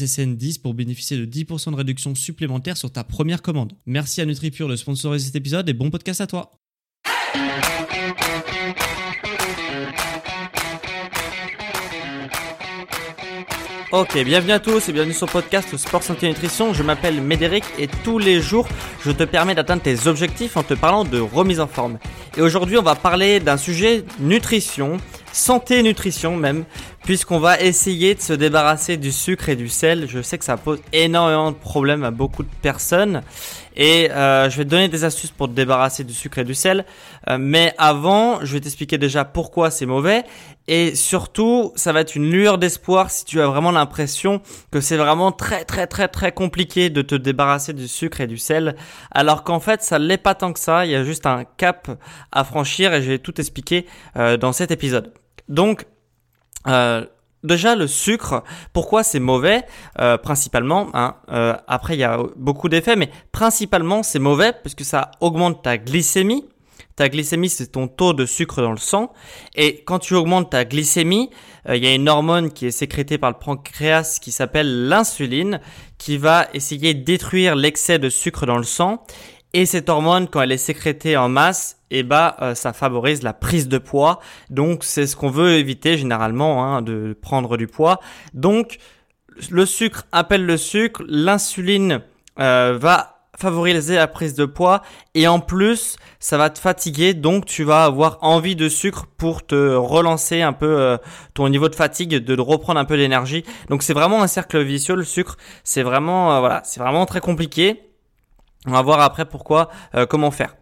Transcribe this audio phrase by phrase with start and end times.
[0.00, 3.72] SSN10 pour bénéficier de 10% de réduction supplémentaire sur ta première commande.
[3.86, 6.52] Merci à NutriPure de sponsoriser cet épisode et bon podcast à toi.
[13.92, 16.72] Ok, bienvenue à tous et bienvenue sur le podcast Sport Santé Nutrition.
[16.72, 18.68] Je m'appelle Médéric et tous les jours,
[19.04, 21.98] je te permets d'atteindre tes objectifs en te parlant de remise en forme.
[22.36, 24.98] Et aujourd'hui, on va parler d'un sujet nutrition,
[25.32, 26.64] santé nutrition même,
[27.04, 30.06] puisqu'on va essayer de se débarrasser du sucre et du sel.
[30.08, 33.22] Je sais que ça pose énormément de problèmes à beaucoup de personnes
[33.76, 36.54] et euh, je vais te donner des astuces pour te débarrasser du sucre et du
[36.54, 36.84] sel.
[37.28, 40.24] Euh, mais avant, je vais t'expliquer déjà pourquoi c'est mauvais
[40.66, 44.96] et surtout, ça va être une lueur d'espoir si tu as vraiment l'impression que c'est
[44.96, 48.76] vraiment très très très très compliqué de te débarrasser du sucre et du sel,
[49.10, 50.86] alors qu'en fait, ça l'est pas tant que ça.
[50.86, 51.90] Il y a juste un cap
[52.30, 53.86] à franchir et je vais tout expliquer
[54.16, 55.12] euh, dans cet épisode.
[55.50, 55.84] Donc,
[56.66, 57.04] euh,
[57.42, 59.64] Déjà le sucre, pourquoi c'est mauvais?
[59.98, 64.74] Euh, Principalement, hein, euh, après il y a beaucoup d'effets, mais principalement c'est mauvais parce
[64.74, 66.44] que ça augmente ta glycémie.
[66.96, 69.10] Ta glycémie c'est ton taux de sucre dans le sang,
[69.54, 71.30] et quand tu augmentes ta glycémie,
[71.66, 75.60] il y a une hormone qui est sécrétée par le pancréas qui s'appelle l'insuline,
[75.96, 79.02] qui va essayer de détruire l'excès de sucre dans le sang.
[79.52, 83.32] Et cette hormone, quand elle est sécrétée en masse, eh bah, euh, ça favorise la
[83.32, 84.20] prise de poids.
[84.48, 87.98] Donc, c'est ce qu'on veut éviter généralement, hein, de prendre du poids.
[88.32, 88.78] Donc,
[89.50, 92.02] le sucre appelle le sucre, l'insuline
[92.38, 94.82] euh, va favoriser la prise de poids.
[95.14, 97.14] Et en plus ça va te fatiguer.
[97.14, 100.98] Donc tu vas avoir envie de sucre pour te relancer un peu euh,
[101.32, 103.44] ton niveau de fatigue de reprendre un peu d'énergie.
[103.70, 105.38] Donc c'est vraiment un cercle vicieux le sucre.
[105.64, 107.89] C'est vraiment voilà c'est vraiment très compliqué
[108.66, 109.70] on va voir après pourquoi
[110.08, 110.54] comment faire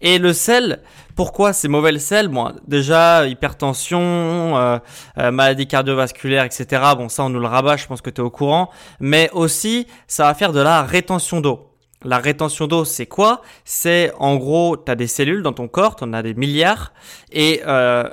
[0.00, 0.80] et le sel,
[1.16, 2.28] pourquoi c'est mauvais le sel?
[2.28, 4.78] Bon, déjà hypertension, euh,
[5.18, 6.82] euh, maladie cardiovasculaire, etc.
[6.96, 8.70] Bon, ça on nous le rabat, je pense que tu es au courant.
[9.00, 11.70] Mais aussi, ça va faire de la rétention d'eau.
[12.04, 13.40] La rétention d'eau, c'est quoi?
[13.64, 16.92] C'est en gros, tu as des cellules dans ton corps, tu en as des milliards,
[17.32, 18.04] et euh,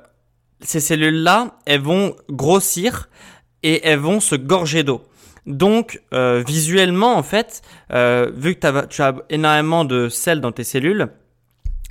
[0.62, 3.10] ces cellules-là, elles vont grossir
[3.64, 5.02] et elles vont se gorger d'eau.
[5.46, 10.64] Donc, euh, visuellement, en fait, euh, vu que tu as énormément de sel dans tes
[10.64, 11.10] cellules,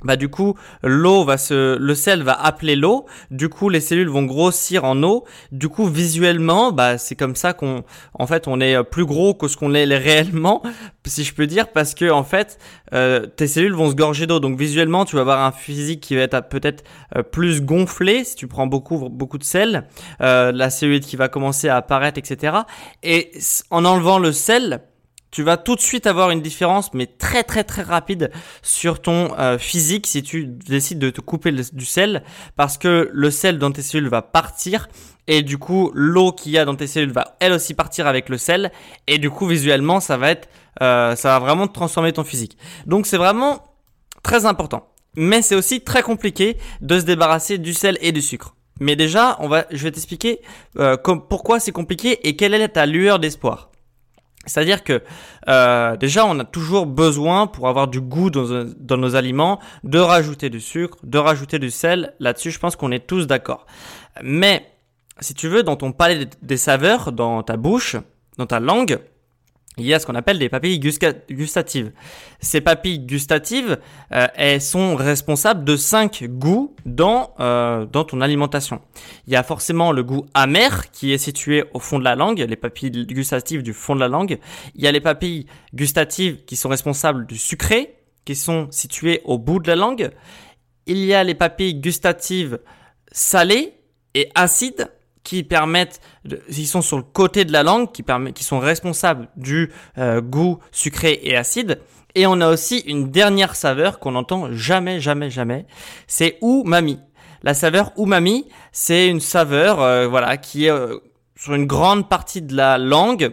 [0.03, 3.05] bah du coup l'eau va se le sel va appeler l'eau.
[3.29, 5.25] Du coup les cellules vont grossir en eau.
[5.51, 9.47] Du coup visuellement bah c'est comme ça qu'on en fait on est plus gros que
[9.47, 10.61] ce qu'on est réellement
[11.05, 12.59] si je peux dire parce que en fait
[12.93, 14.39] euh, tes cellules vont se gorger d'eau.
[14.39, 16.83] Donc visuellement tu vas avoir un physique qui va être peut-être
[17.15, 19.87] euh, plus gonflé si tu prends beaucoup beaucoup de sel
[20.21, 22.57] euh, la cellulite qui va commencer à apparaître etc
[23.03, 23.31] et
[23.69, 24.81] en enlevant le sel
[25.31, 28.31] tu vas tout de suite avoir une différence, mais très très très rapide
[28.61, 32.23] sur ton euh, physique si tu décides de te couper du sel,
[32.57, 34.89] parce que le sel dans tes cellules va partir
[35.27, 38.27] et du coup l'eau qu'il y a dans tes cellules va elle aussi partir avec
[38.27, 38.71] le sel
[39.07, 40.49] et du coup visuellement ça va être,
[40.81, 42.57] euh, ça va vraiment transformer ton physique.
[42.85, 43.63] Donc c'est vraiment
[44.23, 48.55] très important, mais c'est aussi très compliqué de se débarrasser du sel et du sucre.
[48.81, 50.41] Mais déjà, on va, je vais t'expliquer
[50.79, 53.70] euh, pourquoi c'est compliqué et quelle est ta lueur d'espoir.
[54.45, 55.01] C'est-à-dire que
[55.47, 59.99] euh, déjà, on a toujours besoin, pour avoir du goût dans, dans, nos aliments, de
[59.99, 62.13] rajouter du sucre, de rajouter du sel.
[62.19, 63.65] Là-dessus, je pense qu'on est tous d'accord.
[64.23, 64.65] Mais
[65.19, 67.95] si tu veux, dans ton palais des saveurs, dans ta bouche,
[68.37, 68.99] dans ta langue,
[69.77, 71.91] il y a ce qu'on appelle des papilles gustatives.
[72.41, 73.79] Ces papilles gustatives,
[74.11, 78.81] euh, elles sont responsables de cinq goûts dans, euh, dans ton alimentation.
[79.27, 82.39] Il y a forcément le goût amer qui est situé au fond de la langue,
[82.39, 84.39] les papilles gustatives du fond de la langue.
[84.75, 87.95] Il y a les papilles gustatives qui sont responsables du sucré,
[88.25, 90.11] qui sont situées au bout de la langue.
[90.85, 92.59] Il y a les papilles gustatives
[93.13, 93.73] salées
[94.15, 94.91] et acides
[95.23, 96.01] qui permettent,
[96.49, 100.21] ils sont sur le côté de la langue, qui, permet, qui sont responsables du euh,
[100.21, 101.79] goût sucré et acide.
[102.15, 105.65] Et on a aussi une dernière saveur qu'on n'entend jamais, jamais, jamais.
[106.07, 106.99] C'est umami.
[107.43, 110.97] La saveur umami, c'est une saveur, euh, voilà, qui est euh,
[111.35, 113.31] sur une grande partie de la langue,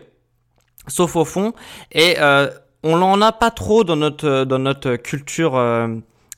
[0.87, 1.52] sauf au fond,
[1.93, 2.17] et
[2.85, 5.58] on n'en a pas trop dans notre dans notre culture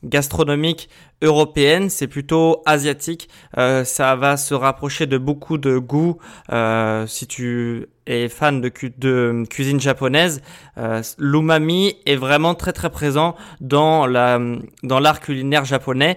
[0.04, 0.88] gastronomique
[1.22, 3.28] européenne, c'est plutôt asiatique.
[3.58, 6.18] Euh, ça va se rapprocher de beaucoup de goûts.
[6.50, 10.42] Euh, si tu es fan de, de cuisine japonaise,
[10.78, 14.40] euh, l'umami est vraiment très très présent dans la
[14.82, 16.16] dans l'art culinaire japonais.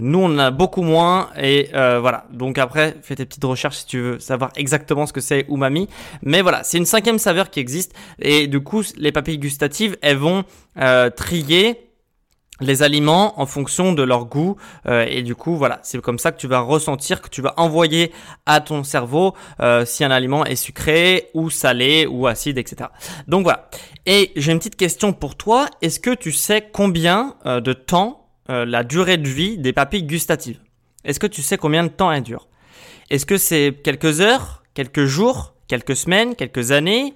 [0.00, 2.26] Nous, on en a beaucoup moins et euh, voilà.
[2.32, 5.88] Donc après, fais tes petites recherches si tu veux savoir exactement ce que c'est umami.
[6.22, 10.16] Mais voilà, c'est une cinquième saveur qui existe et du coup, les papilles gustatives, elles
[10.16, 10.44] vont
[10.78, 11.83] euh, trier
[12.60, 14.56] les aliments en fonction de leur goût
[14.86, 17.52] euh, et du coup voilà c'est comme ça que tu vas ressentir que tu vas
[17.56, 18.12] envoyer
[18.46, 22.90] à ton cerveau euh, si un aliment est sucré ou salé ou acide etc
[23.26, 23.68] donc voilà.
[24.06, 25.66] Et j'ai une petite question pour toi.
[25.80, 30.60] Est-ce que tu sais combien euh, de temps la durée de vie des papilles gustatives?
[31.02, 32.48] Est-ce que tu sais combien de temps elles durent?
[33.08, 37.14] Est-ce que c'est quelques heures quelques jours quelques semaines quelques années?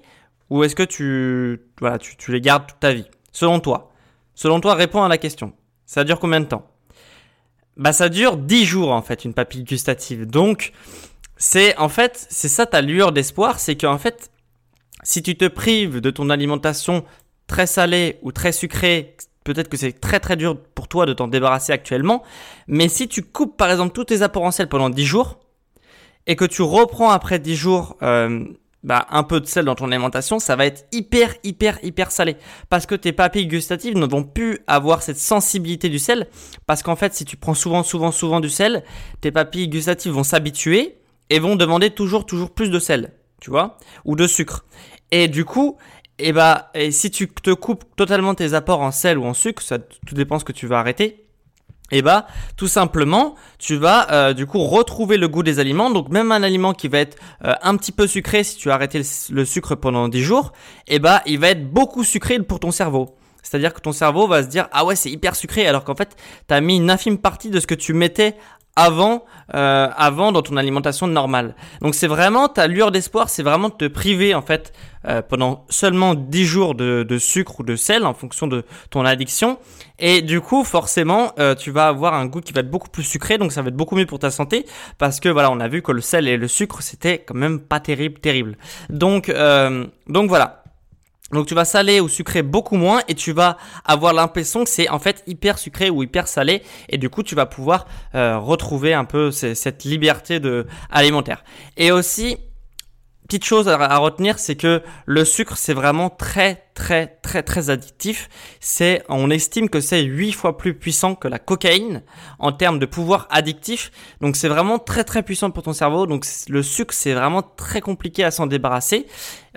[0.49, 3.05] Ou est-ce que tu voilà tu, tu les gardes toute ta vie?
[3.31, 3.88] Selon toi
[4.39, 5.51] Selon toi, réponds à la question.
[5.85, 6.65] Ça dure combien de temps?
[7.75, 10.27] Bah ça dure 10 jours en fait, une papille gustative.
[10.27, 10.71] Donc
[11.35, 14.31] c'est en fait, c'est ça ta lueur d'espoir, c'est qu'en fait,
[15.03, 17.03] si tu te prives de ton alimentation
[17.47, 21.27] très salée ou très sucrée, peut-être que c'est très très dur pour toi de t'en
[21.27, 22.23] débarrasser actuellement,
[22.67, 25.39] mais si tu coupes par exemple tous tes apports en sel pendant 10 jours,
[26.27, 28.45] et que tu reprends après 10 jours euh,
[28.83, 32.37] bah, un peu de sel dans ton alimentation, ça va être hyper, hyper, hyper salé.
[32.69, 36.27] Parce que tes papilles gustatives ne vont plus avoir cette sensibilité du sel.
[36.65, 38.83] Parce qu'en fait, si tu prends souvent, souvent, souvent du sel,
[39.21, 40.97] tes papilles gustatives vont s'habituer
[41.29, 43.11] et vont demander toujours, toujours plus de sel.
[43.41, 43.77] Tu vois?
[44.05, 44.65] Ou de sucre.
[45.11, 45.77] Et du coup,
[46.17, 49.61] eh bah, et si tu te coupes totalement tes apports en sel ou en sucre,
[49.61, 51.28] ça tout dépend ce que tu vas arrêter
[51.91, 55.89] et eh bah tout simplement tu vas euh, du coup retrouver le goût des aliments.
[55.89, 58.75] Donc même un aliment qui va être euh, un petit peu sucré si tu as
[58.75, 59.01] arrêté
[59.31, 60.53] le, sucre pendant 10 jours
[60.87, 63.15] et eh bah il va être beaucoup sucré pour ton cerveau.
[63.41, 66.15] C'est-à-dire que ton cerveau va se dire ah ouais c'est hyper sucré alors qu'en fait
[66.47, 68.35] tu as mis une infime partie de ce que tu mettais
[68.79, 71.53] avant, euh, avant dans ton alimentation normale.
[71.81, 74.73] Donc c'est vraiment ta lueur d'espoir, c'est vraiment te priver en fait
[75.05, 79.05] euh, pendant seulement 10 jours de, de, sucre ou de sel en fonction de ton
[79.05, 79.57] addiction.
[79.97, 83.03] Et du coup, forcément, euh, tu vas avoir un goût qui va être beaucoup plus
[83.03, 84.65] sucré, donc ça va être beaucoup mieux pour ta santé
[84.97, 87.59] parce que voilà, on a vu que le sel et le sucre c'était quand même
[87.59, 88.57] pas terrible, terrible.
[88.89, 90.63] Donc, euh, donc voilà.
[91.31, 94.89] Donc tu vas saler ou sucrer beaucoup moins et tu vas avoir l'impression que c'est
[94.89, 97.85] en fait hyper sucré ou hyper salé et du coup tu vas pouvoir
[98.15, 101.43] euh, retrouver un peu cette liberté de alimentaire.
[101.77, 102.37] Et aussi
[103.29, 108.27] petite chose à, retenir, c'est que le sucre c'est vraiment très très très très addictif.
[108.59, 112.01] C'est on estime que c'est 8 fois plus puissant que la cocaïne
[112.39, 113.91] en termes de pouvoir addictif.
[114.19, 116.07] Donc c'est vraiment très très puissant pour ton cerveau.
[116.07, 119.05] Donc le sucre c'est vraiment très compliqué à s'en débarrasser.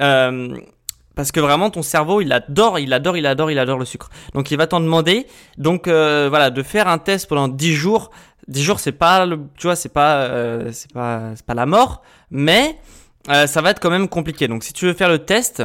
[0.01, 0.55] Euh,
[1.15, 4.11] parce que vraiment ton cerveau il adore, il adore, il adore, il adore le sucre.
[4.35, 5.27] Donc il va t'en demander.
[5.59, 8.11] Donc euh, voilà, de faire un test pendant 10 jours.
[8.49, 11.67] 10 jours c'est pas le, tu vois, c'est pas euh, c'est pas c'est pas la
[11.67, 12.79] mort, mais
[13.29, 14.49] euh, ça va être quand même compliqué.
[14.49, 15.63] Donc si tu veux faire le test,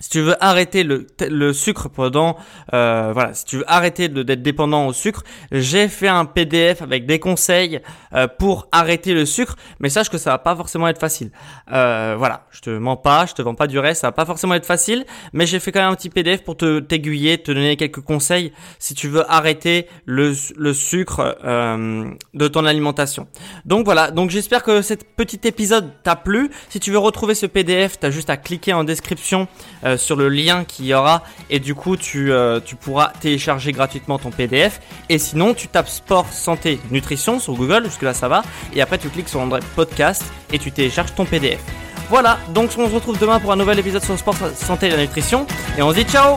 [0.00, 2.36] si tu veux arrêter le, le sucre pendant,
[2.72, 7.04] euh, voilà, si tu veux arrêter d'être dépendant au sucre, j'ai fait un PDF avec
[7.04, 7.80] des conseils
[8.14, 11.30] euh, pour arrêter le sucre, mais sache que ça va pas forcément être facile.
[11.72, 14.24] Euh, voilà, je te mens pas, je te vends pas du reste, ça va pas
[14.24, 17.52] forcément être facile, mais j'ai fait quand même un petit PDF pour te t'aiguiller, te
[17.52, 23.28] donner quelques conseils si tu veux arrêter le, le sucre de ton alimentation.
[23.66, 26.50] Donc voilà, donc j'espère que cet petit épisode t'a plu.
[26.70, 29.48] Si tu veux retrouver ce PDF, t'as juste à cliquer en description.
[29.84, 31.22] Euh, sur le lien qu'il y aura.
[31.50, 36.26] Et du coup tu, euh, pourras télécharger gratuitement ton PDF et sinon tu tapes sport
[36.32, 38.42] santé nutrition sur Google jusque là ça va.
[38.74, 41.60] Et après tu cliques sur André podcast et tu télécharges ton PDF.
[42.08, 44.98] Voilà, donc on se retrouve demain pour un nouvel épisode sur sport santé et la
[44.98, 45.46] nutrition.
[45.76, 46.36] Et on se dit ciao